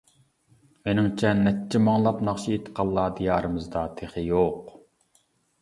[0.87, 4.77] مېنىڭچە نەچچە مىڭلاپ ناخشا ئېيتقانلار دىيارىمىزدا تېخى يوق.